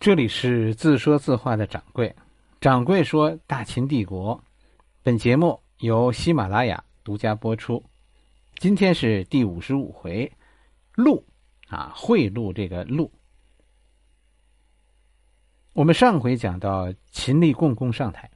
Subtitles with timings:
[0.00, 2.16] 这里是自说自话的掌柜，
[2.58, 4.42] 掌柜说大秦帝国。
[5.02, 7.84] 本节目由喜马拉雅独家播出。
[8.56, 10.32] 今天是第五十五回，
[10.94, 11.22] 路
[11.68, 13.12] 啊贿赂这个路。
[15.74, 18.30] 我们上回讲到秦厉共工上台，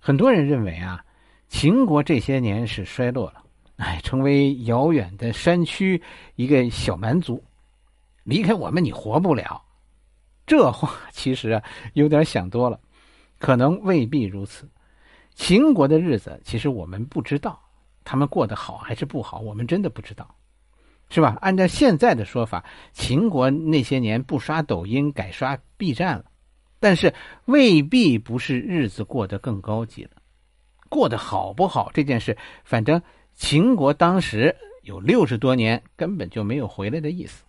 [0.00, 1.04] 很多人认为啊，
[1.48, 3.44] 秦国这些年是衰落了，
[3.76, 6.02] 哎，成为遥远的山区
[6.34, 7.44] 一个小蛮族，
[8.24, 9.62] 离开我们你活不了。
[10.52, 11.64] 这话其实啊
[11.94, 12.78] 有点想多了，
[13.38, 14.68] 可能未必如此。
[15.34, 17.58] 秦国的日子其实我们不知道，
[18.04, 20.36] 他们过得好还是不好，我们真的不知道，
[21.08, 21.38] 是吧？
[21.40, 26.26] 按照现在的说法，秦国那些年不刷抖音，改刷 B 站了，
[26.78, 27.14] 但是
[27.46, 30.10] 未必不是日子过得更高级了。
[30.90, 33.00] 过得好不好这件事，反正
[33.32, 37.42] 秦国当时有六十多年根本就没有回来的意思。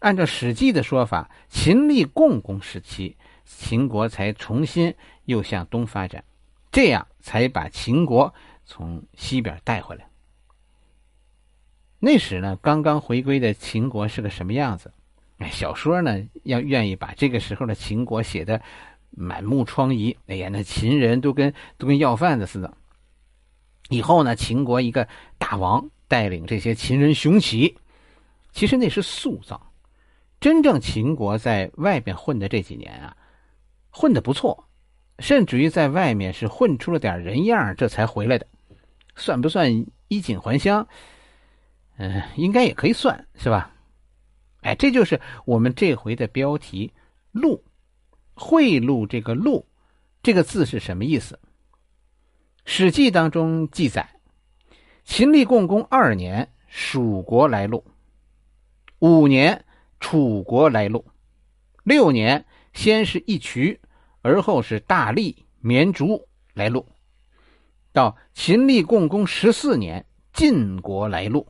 [0.00, 4.94] 按照《史记》的说法，秦立共工时期，秦国才重新
[5.26, 6.24] 又向东发展，
[6.72, 10.08] 这样才把秦国从西边带回来。
[11.98, 14.90] 那时呢，刚刚回归的秦国是个什么样子？
[15.36, 18.62] 哎，小说呢要愿意把这个时候的秦国写的
[19.10, 20.16] 满目疮痍。
[20.28, 22.74] 哎呀，那秦人都跟都跟要饭的似的。
[23.90, 27.76] 以后呢，秦国一个大王带领这些秦人雄起，
[28.50, 29.69] 其实那是塑造。
[30.40, 33.16] 真正秦国在外边混的这几年啊，
[33.90, 34.66] 混的不错，
[35.18, 38.46] 甚至于在外面是混出了点人样，这才回来的，
[39.16, 40.88] 算不算衣锦还乡？
[41.98, 43.74] 嗯，应该也可以算是吧？
[44.62, 46.90] 哎，这就是我们这回的标题
[47.32, 47.62] “禄”，
[48.32, 49.66] 贿赂这个“禄”
[50.22, 51.34] 这个字是什么意思？
[52.64, 54.08] 《史记》当中记载，
[55.04, 57.84] 秦厉共工二年，蜀国来路，
[59.00, 59.66] 五年。
[60.00, 61.04] 楚国来路，
[61.84, 63.80] 六年先是一渠，
[64.22, 66.88] 而后是大力绵竹来路。
[67.92, 71.46] 到秦厉共工十四年，晋国来路。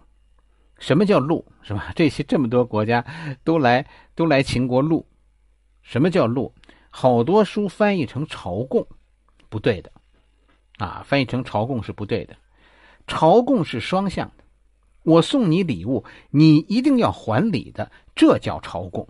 [0.78, 1.47] 什么叫路？
[1.62, 1.93] 是吧？
[1.94, 3.05] 这些这么多国家
[3.44, 5.06] 都来都来秦国路。
[5.83, 6.55] 什么叫路？
[6.91, 8.87] 好多书翻译成朝贡，
[9.49, 9.93] 不对的，
[10.78, 12.37] 啊，翻译成朝贡是不对的。
[13.06, 14.33] 朝贡是双向。
[15.03, 19.09] 我送你礼物，你一定要还礼的，这叫朝贡。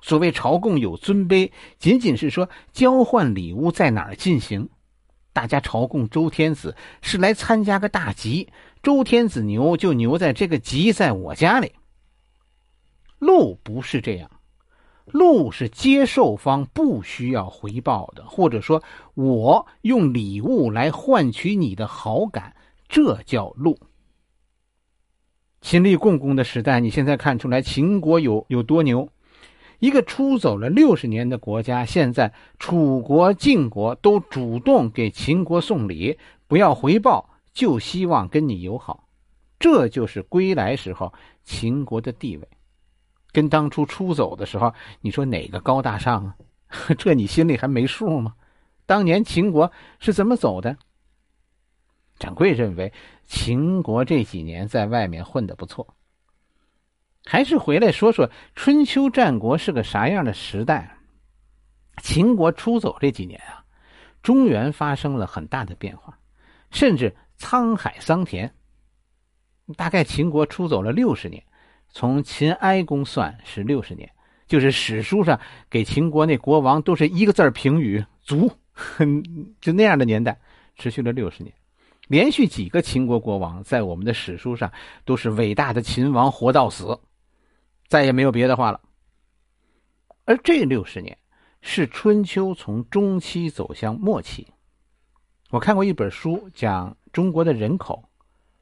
[0.00, 4.68] 所谓朝贡有尊卑，仅仅是说交换礼物在哪儿进行。
[5.32, 8.48] 大家朝贡周天子是来参加个大集，
[8.82, 11.72] 周天子牛就牛在这个集在我家里。
[13.18, 14.30] 禄不是这样，
[15.06, 18.82] 禄是接受方不需要回报的，或者说
[19.14, 22.54] 我用礼物来换取你的好感，
[22.88, 23.78] 这叫禄。
[25.64, 29.08] 秦立共工的时代，你现在看出来秦国有有多牛？
[29.78, 39.08] 一个出走了六十年的国家，现在楚国、晋国都主动给秦国送礼，不要回报，就希望跟你友好。
[39.58, 41.10] 这就是归来时候
[41.44, 42.46] 秦国的地位，
[43.32, 44.70] 跟当初出走的时候，
[45.00, 46.36] 你说哪个高大上啊？
[46.98, 48.34] 这你心里还没数吗？
[48.84, 50.76] 当年秦国是怎么走的？
[52.18, 52.92] 掌柜认为，
[53.24, 55.94] 秦国这几年在外面混得不错。
[57.24, 60.98] 还是回来说说春秋战国是个啥样的时代？
[62.02, 63.64] 秦国出走这几年啊，
[64.22, 66.18] 中原发生了很大的变化，
[66.70, 68.52] 甚至沧海桑田。
[69.76, 71.42] 大概秦国出走了六十年，
[71.88, 74.10] 从秦哀公算是六十年，
[74.46, 78.52] 就是史书上给秦国那国王都是一个字评语：足。
[79.60, 80.38] 就那样的年代，
[80.76, 81.54] 持续了六十年。
[82.08, 84.70] 连续几个秦国国王在我们的史书上
[85.04, 86.98] 都是伟大的秦王，活到死，
[87.88, 88.80] 再也没有别的话了。
[90.26, 91.16] 而这六十年
[91.62, 94.46] 是春秋从中期走向末期。
[95.50, 98.02] 我看过一本书讲中国的人口，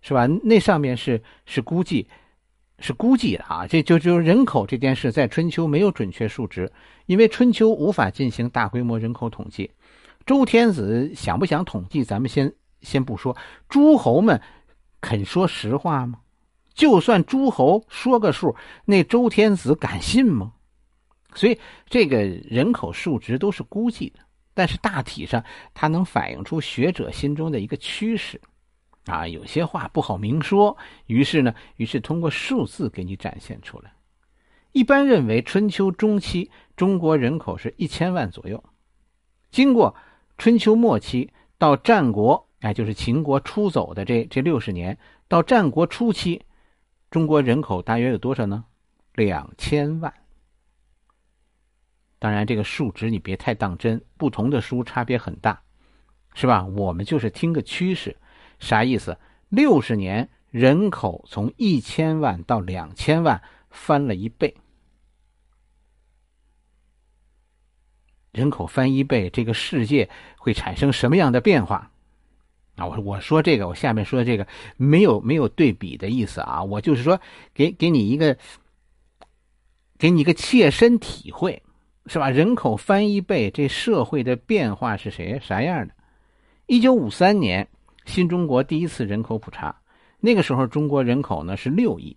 [0.02, 0.26] 是吧？
[0.26, 2.06] 那上面是是估计，
[2.78, 3.66] 是估计的啊。
[3.66, 6.70] 这就就人口这件事，在春秋没有准确数值，
[7.06, 9.70] 因为春秋无法进行大规模人口统计。
[10.26, 12.52] 周天子想不想统计，咱们先。
[12.82, 13.36] 先不说
[13.68, 14.40] 诸侯们
[15.00, 16.20] 肯说实话吗？
[16.74, 18.56] 就算诸侯说个数，
[18.86, 20.54] 那周天子敢信吗？
[21.34, 21.58] 所以
[21.88, 24.20] 这个人口数值都是估计的，
[24.54, 25.44] 但是大体上
[25.74, 28.40] 它能反映出学者心中的一个趋势。
[29.06, 30.76] 啊，有些话不好明说，
[31.06, 33.92] 于是呢，于是通过数字给你展现出来。
[34.72, 38.62] 一般认为，春秋中期中国人口是一千万左右，
[39.50, 39.94] 经过
[40.38, 42.48] 春秋末期到战国。
[42.62, 44.96] 哎，就是秦国出走的这这六十年，
[45.28, 46.40] 到战国初期，
[47.10, 48.64] 中国人口大约有多少呢？
[49.14, 50.12] 两千万。
[52.20, 55.60] 当然，这个数值你别太当真，不同的书差别很大，
[56.34, 56.64] 是吧？
[56.64, 58.16] 我们就是听个趋势，
[58.60, 59.18] 啥意思？
[59.48, 64.56] 六十年人口从一千万到两千万，翻了一倍。
[68.30, 70.08] 人口翻一倍，这个世界
[70.38, 71.91] 会产生什么样的变化？
[72.76, 74.46] 啊，我我说这个，我下面说的这个
[74.76, 77.20] 没有没有对比的意思啊，我就是说
[77.52, 78.36] 给给你一个，
[79.98, 81.62] 给你一个切身体会。
[82.06, 82.28] 是吧？
[82.28, 85.94] 人口翻一倍，这社会的变化是谁啥样的？
[86.66, 87.68] 一九五三年，
[88.06, 89.80] 新中国第一次人口普查，
[90.18, 92.16] 那个时候中国人口呢是六亿。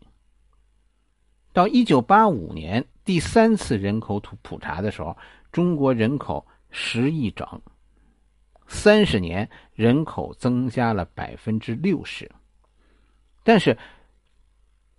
[1.53, 5.15] 到一九八五年第三次人口普普查的时候，
[5.51, 7.47] 中国人口十亿整，
[8.67, 12.29] 三十年人口增加了百分之六十，
[13.44, 13.77] 但是。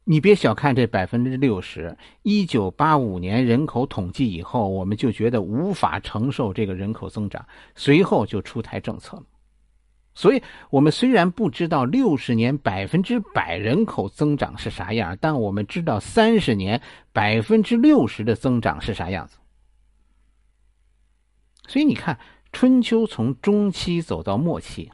[0.08, 1.98] 你别小看这百分之六十。
[2.22, 9.24] 一九八五年人口统计以后，我们就觉得无法承受这个人口增长，随后就出台政策了。
[10.14, 10.40] 所以，
[10.70, 16.80] 我们虽然不知道六十年百分之百人口增长是啥样，但我们知道三十年
[17.12, 19.38] 百分之六十的增长是啥样子。
[21.66, 22.16] 所以，你看
[22.56, 24.90] 春秋从中期走到末期。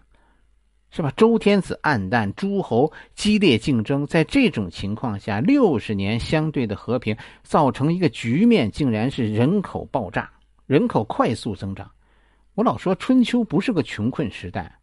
[0.91, 1.13] 是吧？
[1.17, 10.29] 周天子暗淡，诸侯激烈竞争，在这种情况下，六十年相对的和平，造成一个局面，竟然是人口爆炸，
[10.67, 11.89] 人口快速增长。
[12.55, 14.77] 我老说春秋不是个穷困时代，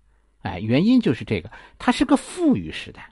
[0.43, 3.11] 哎，原因就是这个，它是个富裕时代。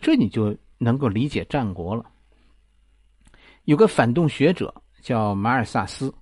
[0.00, 2.04] 这你就能够理解战国了。
[3.66, 6.12] 有个反动学者叫马尔萨斯，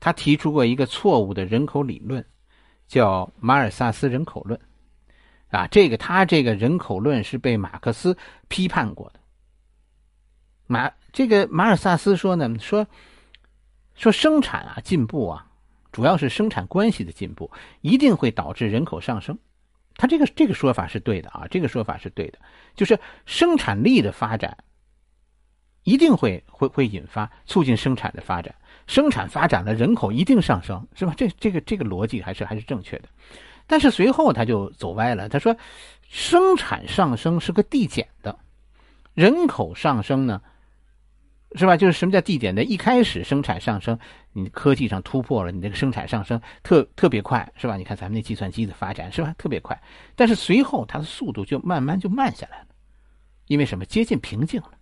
[0.00, 2.24] 他提出过一个错误的人口理论。
[2.88, 4.60] 叫马尔萨斯人口论，
[5.48, 8.16] 啊，这个他这个人口论是被马克思
[8.46, 9.18] 批判过的。
[10.68, 12.86] 马这个马尔萨斯说呢，说
[13.96, 15.50] 说生产啊进步啊，
[15.90, 17.50] 主要是生产关系的进步，
[17.80, 19.36] 一定会导致人口上升。
[19.96, 22.38] 他这个这个说法是对的啊，这个说法是对的，
[22.76, 24.56] 就是生产力的发展
[25.82, 28.54] 一定会会会引发促进生产的发展。
[28.86, 31.12] 生产发展了，人口一定上升，是吧？
[31.16, 33.08] 这这个这个逻辑还是还是正确的。
[33.66, 35.56] 但是随后他就走歪了，他说，
[36.08, 38.38] 生产上升是个递减的，
[39.12, 40.40] 人口上升呢，
[41.56, 41.76] 是吧？
[41.76, 42.62] 就是什么叫递减的？
[42.62, 43.98] 一开始生产上升，
[44.32, 47.76] 你科技上突破了，你这个生产上升特特别快，是吧？
[47.76, 49.34] 你看咱们那计算机的发展，是吧？
[49.36, 49.76] 特别快。
[50.14, 52.66] 但是随后它的速度就慢慢就慢下来了，
[53.48, 53.84] 因为什么？
[53.84, 54.75] 接近瓶颈了。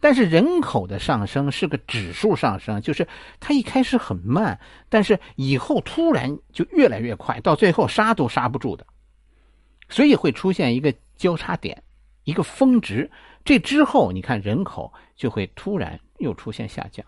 [0.00, 3.06] 但是人口的上升是个指数上升，就是
[3.38, 4.58] 它一开始很慢，
[4.88, 8.86] 但是以后突然就越来越快，到最后刹都刹不住的，
[9.90, 11.82] 所以会出现一个交叉点，
[12.24, 13.10] 一个峰值。
[13.44, 17.04] 这之后，你看人口就会突然又出现下降。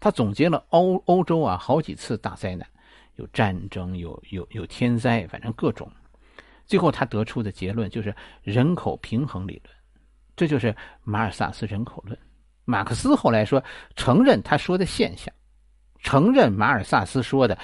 [0.00, 2.68] 他总结了欧欧洲啊好几次大灾难，
[3.14, 5.90] 有战争，有有有天灾，反正各种。
[6.66, 9.76] 最后他得出的结论就是人口平衡理论。
[10.36, 12.18] 这就是马尔萨斯人口论。
[12.64, 13.62] 马克思后来说
[13.94, 15.32] 承认他说的现象，
[16.02, 17.58] 承认马尔萨斯说的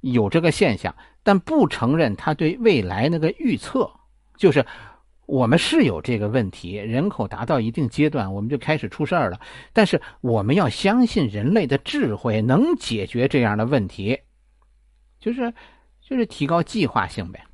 [0.00, 3.90] 有这个现象，但不承认他对未来那个预测，
[4.36, 4.64] 就是
[5.26, 9.40] 我们是有这个问题，人口达到一定阶段，我们就开始出事儿了。
[9.72, 14.20] 但是我们要相信人类的智慧能解决这样的问题，
[15.18, 15.52] 就是
[16.00, 17.44] 就是提高计划性呗。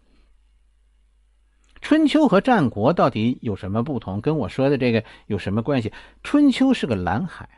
[1.83, 4.21] 春秋和战国到底有什么不同？
[4.21, 5.93] 跟我说的这个有什么关系？
[6.23, 7.49] 春秋是个蓝海，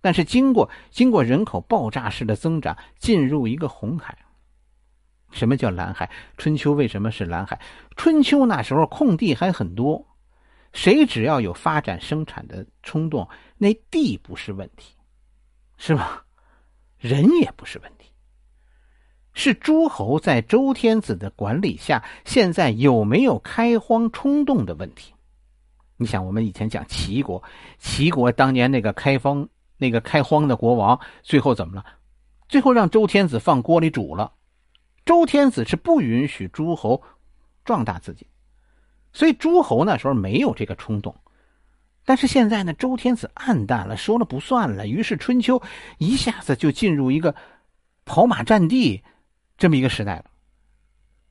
[0.00, 4.16] 但是经过经过人口爆炸式的增长，进入一个红海。
[5.32, 6.08] 什么叫蓝海？
[6.38, 7.60] 春秋为什么是蓝海？
[7.96, 10.06] 春秋那时候空地还很多，
[10.72, 14.94] 谁只要有发展生产的冲动，那地不是问题，
[15.76, 16.24] 是吧？
[16.96, 17.97] 人也不是问题。
[19.38, 25.14] 是诸侯在周天子的管理下，现在有没有开荒冲动的问题？
[25.96, 27.40] 你想，我们以前讲齐国，
[27.78, 31.84] 齐国当年那个开荒、那个开荒的国王，最后怎么了？
[32.48, 34.32] 最后让周天子放锅里煮了。
[35.06, 37.00] 周天子是不允许诸侯
[37.64, 38.26] 壮大自己，
[39.12, 41.14] 所以诸侯那时候没有这个冲动。
[42.04, 44.88] 但是现在呢，周天子暗淡了，说了不算了。
[44.88, 45.62] 于是春秋
[45.98, 47.36] 一下子就进入一个
[48.04, 49.04] 跑马占地。
[49.58, 50.24] 这么一个时代了，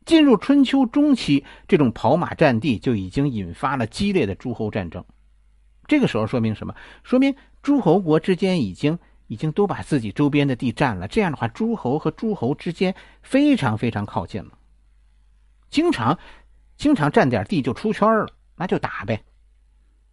[0.06, 5.04] 进入春秋中期，这种跑马占地就已经引发了激烈的诸侯战争。
[5.88, 6.76] 这个时候说明什么？
[7.04, 11.08] 说明诸侯国之间已经已经都把自己周边的地占了。
[11.08, 12.94] 这样的话，诸侯和诸侯之间
[13.24, 14.52] 非常非常靠近了，
[15.70, 16.20] 经常
[16.76, 19.24] 经常占点地就出圈了，那就打呗。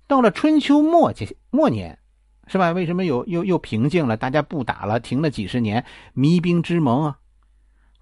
[0.06, 1.98] 到了春秋末期末年，
[2.46, 2.70] 是吧？
[2.70, 4.16] 为什么有又又平静了？
[4.16, 7.18] 大家不打了，停了几十年，弭兵之盟啊，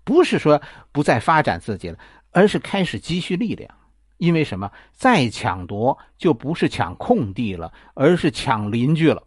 [0.04, 1.98] 不是说不再发展自己了，
[2.30, 3.72] 而是开始积蓄力量。
[4.18, 4.70] 因为什么？
[4.92, 9.22] 再抢夺就不是抢空地了，而是抢邻居了。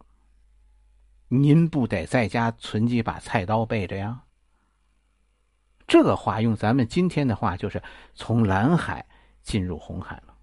[1.28, 4.22] 您不得在家存几把菜刀备着呀？
[5.86, 7.82] 这个话用咱们今天的话，就是
[8.14, 9.04] 从蓝海
[9.42, 10.34] 进入红海了。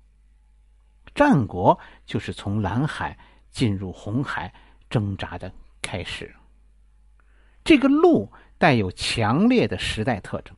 [1.16, 3.18] 战国就是从蓝海
[3.50, 4.54] 进入红海
[4.90, 6.34] 挣扎的开始。
[7.64, 10.56] 这个路带有强烈的时代特征。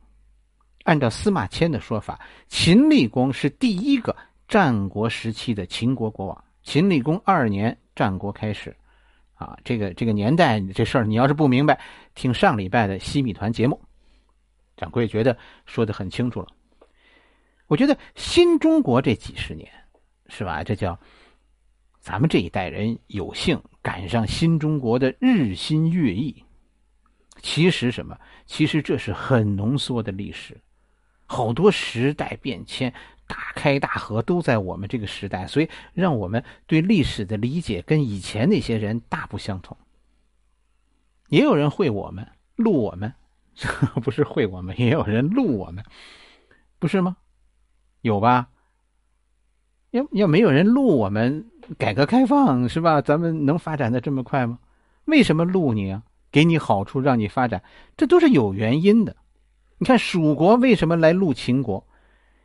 [0.84, 4.14] 按照司马迁的说法，秦厉公是第一个
[4.46, 6.44] 战国时期的秦国国王。
[6.62, 8.76] 秦厉公二年，战国开始。
[9.34, 11.78] 啊，这个这个年代这事儿，你要是不明白，
[12.14, 13.78] 听上礼拜的西米团节目，
[14.78, 15.36] 掌柜觉得
[15.66, 16.46] 说的很清楚了。
[17.66, 19.70] 我觉得新中国这几十年，
[20.28, 20.64] 是吧？
[20.64, 20.98] 这叫
[22.00, 26.42] 咱们这一代人有幸赶上新中国的日新月异。
[27.42, 28.18] 其实什么？
[28.46, 30.60] 其实这是很浓缩的历史。
[31.26, 32.92] 好多时代变迁、
[33.26, 39.76] 大开大合都在我们这个时代，所以让我们对历史的理解跟以前那些人大不相同。
[41.28, 43.12] 也有人会我们录我们，
[44.02, 45.84] 不是会我们，也有人录我们，
[46.78, 47.16] 不是吗？
[48.02, 48.48] 有吧？
[49.90, 53.00] 要要没有人录我们，改革开放是吧？
[53.00, 54.60] 咱们能发展的这么快吗？
[55.06, 56.04] 为什么录你啊？
[56.36, 57.64] 给你好处，让你发展，
[57.96, 59.16] 这都是有原因的。
[59.78, 61.88] 你看蜀国为什么来入秦国？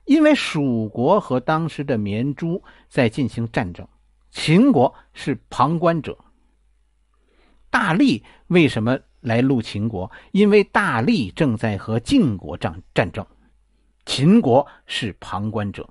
[0.05, 3.85] 因为蜀国和当时的绵诸在进行战争，
[4.29, 6.17] 秦国是旁观者。
[7.69, 10.09] 大力为什么来入秦国？
[10.31, 13.27] 因为大力正在和晋国战战争，
[14.05, 15.89] 秦国是旁观者。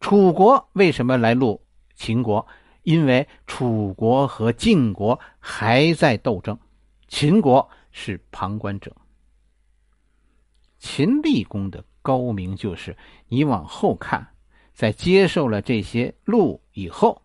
[0.00, 1.62] 楚国为什么来入
[1.94, 2.46] 秦国？
[2.88, 6.58] 因为楚国和晋国还在斗争，
[7.06, 8.96] 秦国是旁观者。
[10.78, 12.96] 秦厉公的高明就是，
[13.28, 14.28] 你往后看，
[14.72, 17.20] 在接受了这些路以后，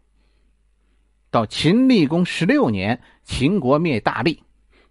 [1.32, 4.44] 到秦厉公十六年，秦国灭大力；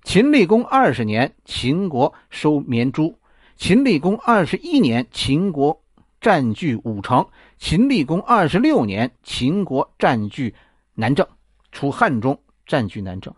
[0.02, 3.18] 秦厉公二十年，秦国收绵诸；
[3.56, 5.84] 秦厉公二十一年，秦国
[6.18, 7.26] 占据五城；
[7.62, 10.52] 秦厉公二十六年，秦国占据
[10.94, 11.24] 南郑，
[11.70, 13.32] 楚汉中占据南郑，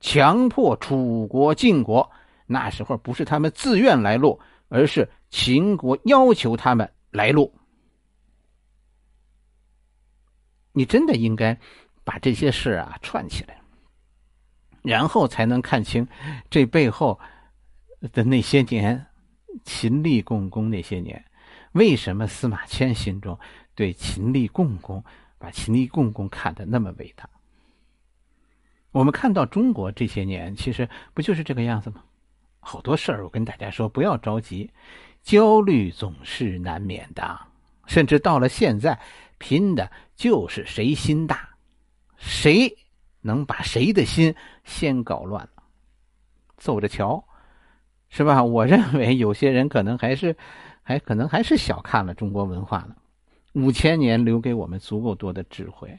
[0.00, 2.10] 强迫楚国、晋国，
[2.46, 4.40] 那时候不是他们自愿来路。
[4.68, 7.54] 而是秦国要求他们来路，
[10.72, 11.56] 你真的应该
[12.02, 13.60] 把这些事啊串起来，
[14.82, 16.08] 然后才能看清
[16.50, 17.20] 这背后
[18.10, 19.06] 的那些年，
[19.64, 21.24] 秦厉共工那些年，
[21.70, 23.38] 为什么司马迁心中
[23.76, 25.04] 对秦厉共工
[25.38, 27.28] 把秦厉共工看得那么伟大？
[28.90, 32.02] 我们看到中国这些年，其实不就是这个样子吗？
[32.58, 34.70] 好多事儿，我跟大家说，不要着急，
[35.22, 37.38] 焦虑总是难免的。
[37.86, 38.98] 甚至到了现在，
[39.38, 41.50] 拼的就是谁心大，
[42.16, 42.74] 谁
[43.20, 45.62] 能把谁的心先搞乱了，
[46.56, 47.22] 走着瞧，
[48.08, 48.42] 是吧？
[48.42, 50.36] 我认为有些人可能还是，
[50.82, 52.96] 还可能还是小看了中国文化了。
[53.56, 55.98] 五千年留给我们足够多的智慧。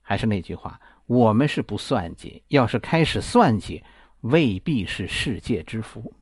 [0.00, 3.82] 还是那句话，我们是不算计，要是开始算计。
[4.22, 6.12] 未必是世界之福，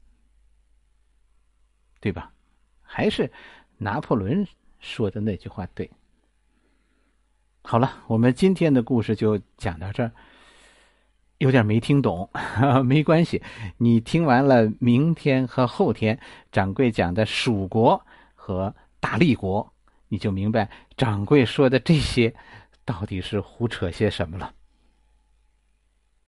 [1.99, 2.33] 对吧？
[2.81, 3.33] 还是
[3.77, 4.47] 拿破仑
[4.79, 5.91] 说的那句话对。
[7.63, 10.13] 好了，我们今天的故事就讲到这儿，
[11.39, 12.31] 有点没听懂，
[12.87, 13.43] 没关系，
[13.79, 16.21] 你听完了明天和后天
[16.53, 19.73] 掌柜讲的蜀国和大力国，
[20.09, 22.35] 你就明白掌柜说的这些
[22.85, 24.53] 到底是胡扯些什么了。